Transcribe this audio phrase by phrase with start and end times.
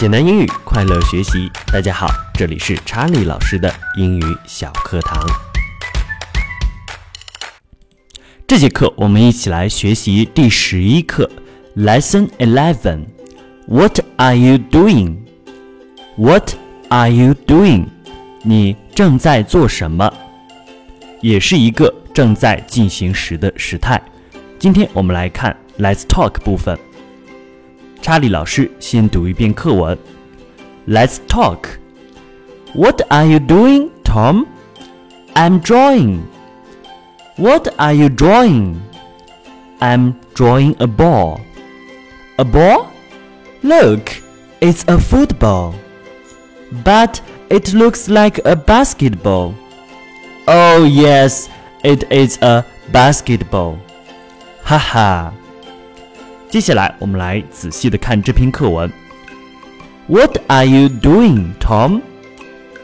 [0.00, 1.48] 简单英语，快乐学习。
[1.72, 5.24] 大家好，这里是查理老师的英语小课堂。
[8.44, 11.30] 这节课我们一起来学习第十一课
[11.76, 13.04] ，Lesson Eleven。
[13.68, 15.18] What are you doing?
[16.16, 16.54] What
[16.88, 17.86] are you doing?
[18.42, 20.12] 你正在做什么？
[21.20, 24.02] 也是一个正在进行时的时态。
[24.58, 26.76] 今天我们来看 Let's Talk 部分。
[28.03, 29.97] 查理老师先读一遍课文。
[30.87, 31.79] Let's talk.
[32.73, 34.45] What are you doing, Tom?
[35.33, 36.23] I'm drawing.
[37.37, 38.77] What are you drawing?
[39.79, 41.41] I'm drawing a ball.
[42.37, 42.87] A ball?
[43.61, 44.21] Look,
[44.59, 45.73] it's a football.
[46.83, 49.55] But it looks like a basketball.
[50.47, 51.49] Oh, yes,
[51.83, 53.77] it is a basketball.
[54.63, 55.33] 哈哈。
[56.54, 58.88] 接下来，我们来仔细的看这篇课文。
[60.06, 62.00] What are you doing, Tom？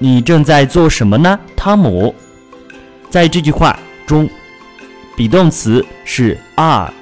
[0.00, 2.12] 你正在做什么呢，汤姆？
[3.10, 4.28] 在这句话中
[5.16, 6.92] ，be 动词是 are，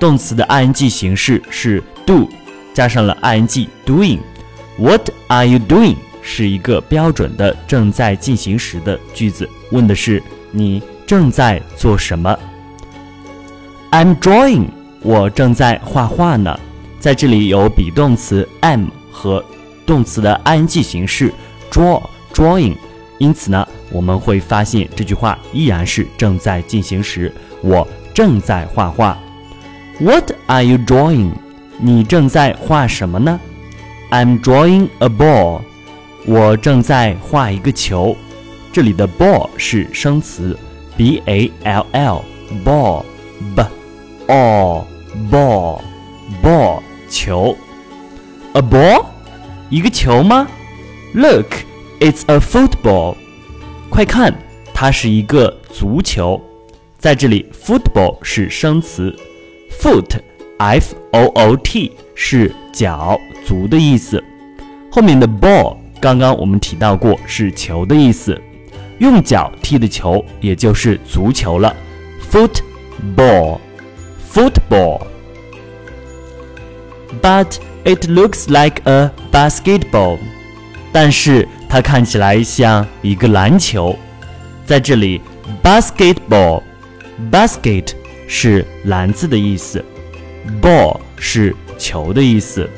[0.00, 2.28] 动词的 ing 形式是 do，
[2.74, 4.18] 加上了 ing doing。
[4.76, 5.94] What are you doing？
[6.20, 12.36] 是一个标准的正在进行时的句子，问的是你正在做什么。
[13.92, 14.77] I'm drawing。
[15.02, 16.58] 我正在画画呢，
[16.98, 19.44] 在这里有 be 动词 am 和
[19.86, 21.32] 动词的 ing 形式
[21.70, 22.02] draw
[22.34, 22.76] drawing，
[23.18, 27.32] 因此呢，我们会发现这句话依然是正在进行时。
[27.62, 29.18] 我正在画画。
[30.00, 31.32] What are you drawing？
[31.78, 33.40] 你正在画什么呢
[34.10, 35.62] ？I'm drawing a ball。
[36.26, 38.16] 我正在画一个球。
[38.72, 40.58] 这里的 ball 是生词
[40.96, 42.24] ，b a l l
[42.64, 43.04] ball
[43.56, 43.77] b。
[44.28, 45.80] All，ball
[46.42, 47.56] ball 球
[48.52, 49.04] ，a ball
[49.70, 50.46] 一个球吗
[51.14, 51.46] ？Look,
[51.98, 53.16] it's a football。
[53.88, 54.34] 快看，
[54.74, 56.40] 它是一个足球。
[56.98, 59.16] 在这里，football 是生词
[59.80, 60.20] ，foot
[60.58, 64.22] f o o t 是脚足的意思。
[64.90, 68.40] 后面的 ball 刚刚我们提到过是球的意思，
[68.98, 71.74] 用脚踢的球也就是足球了
[72.30, 73.58] ，football。
[74.38, 75.02] Football.
[77.20, 80.20] But it looks like a basketball.
[80.92, 83.98] 但是它看起来像一个篮球。
[84.64, 85.20] 在这里
[85.60, 87.94] ，basketball，basket
[88.28, 89.84] 是篮子的意思
[90.62, 92.70] ，ball 是球的意思，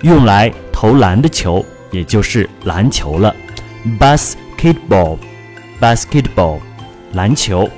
[0.00, 3.36] 用来投篮的球，也就是篮球了。
[4.00, 6.60] basketball，basketball，
[7.12, 7.68] 篮球。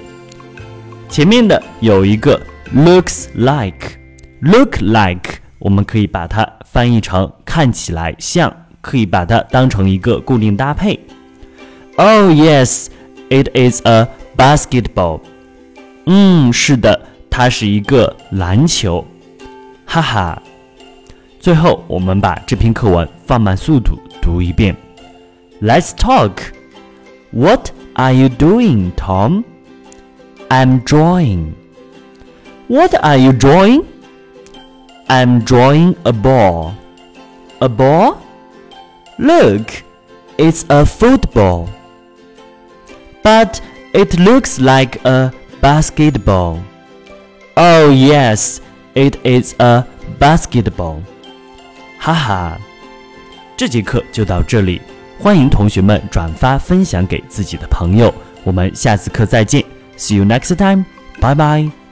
[1.08, 2.40] 前面的有一个
[2.73, 3.97] looks like,
[4.41, 10.99] look like，我们可以把它翻译成看起来像，可以把它当成一个固定搭配。
[11.97, 12.87] Oh yes,
[13.29, 15.21] it is a basketball.
[16.05, 19.05] 嗯，是的，它是一个篮球。
[19.85, 20.41] 哈哈。
[21.39, 24.75] 最后，我们把这篇课文放慢速度读一遍。
[25.61, 26.31] Let's talk.
[27.31, 29.43] What are you doing, Tom?
[30.49, 31.53] I'm drawing.
[32.67, 33.85] What are you drawing?
[35.07, 36.73] I'm drawing a ball.
[37.59, 38.17] A ball?
[39.17, 39.83] Look,
[40.37, 41.67] it's a football.
[43.23, 43.59] But
[43.93, 45.31] it looks like a
[45.61, 46.59] basketball.
[47.57, 48.61] Oh, yes,
[48.93, 49.83] it is a
[50.19, 51.01] basketball.
[51.99, 52.57] 哈哈，
[53.57, 54.81] 这节课就到这里，
[55.19, 58.13] 欢迎同学们转发分享给自己的朋友。
[58.45, 59.65] 我们下次课再见，
[59.97, 60.85] See you next time.
[61.19, 61.82] Bye bye.